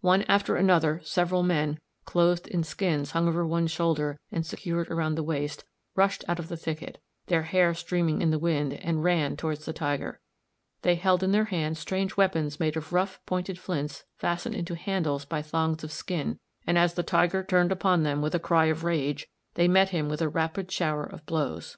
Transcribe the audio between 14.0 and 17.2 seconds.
fastened into handles by thongs of skin, and as the